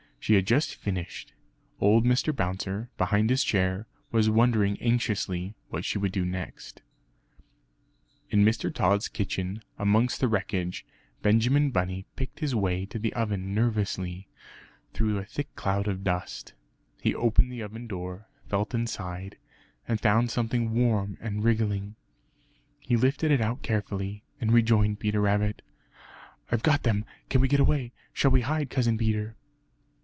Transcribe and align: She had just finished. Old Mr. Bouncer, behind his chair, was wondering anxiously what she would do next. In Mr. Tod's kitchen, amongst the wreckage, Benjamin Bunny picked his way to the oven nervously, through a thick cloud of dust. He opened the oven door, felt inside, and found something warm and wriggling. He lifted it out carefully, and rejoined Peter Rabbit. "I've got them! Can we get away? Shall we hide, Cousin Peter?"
She 0.23 0.35
had 0.35 0.45
just 0.45 0.75
finished. 0.75 1.33
Old 1.79 2.05
Mr. 2.05 2.33
Bouncer, 2.33 2.91
behind 2.95 3.31
his 3.31 3.43
chair, 3.43 3.87
was 4.11 4.29
wondering 4.29 4.79
anxiously 4.79 5.55
what 5.69 5.83
she 5.83 5.97
would 5.97 6.11
do 6.11 6.23
next. 6.23 6.83
In 8.29 8.45
Mr. 8.45 8.71
Tod's 8.71 9.07
kitchen, 9.07 9.63
amongst 9.79 10.19
the 10.21 10.27
wreckage, 10.27 10.85
Benjamin 11.23 11.71
Bunny 11.71 12.05
picked 12.15 12.39
his 12.39 12.53
way 12.53 12.85
to 12.85 12.99
the 12.99 13.11
oven 13.15 13.55
nervously, 13.55 14.27
through 14.93 15.17
a 15.17 15.25
thick 15.25 15.53
cloud 15.55 15.87
of 15.87 16.03
dust. 16.03 16.53
He 17.01 17.15
opened 17.15 17.51
the 17.51 17.63
oven 17.63 17.87
door, 17.87 18.27
felt 18.47 18.75
inside, 18.75 19.39
and 19.87 19.99
found 19.99 20.29
something 20.29 20.71
warm 20.75 21.17
and 21.19 21.43
wriggling. 21.43 21.95
He 22.79 22.95
lifted 22.95 23.31
it 23.31 23.41
out 23.41 23.63
carefully, 23.63 24.23
and 24.39 24.51
rejoined 24.53 24.99
Peter 24.99 25.19
Rabbit. 25.19 25.63
"I've 26.51 26.61
got 26.63 26.83
them! 26.83 27.05
Can 27.31 27.41
we 27.41 27.47
get 27.47 27.59
away? 27.59 27.91
Shall 28.13 28.29
we 28.29 28.41
hide, 28.41 28.69
Cousin 28.69 28.99
Peter?" 28.99 29.35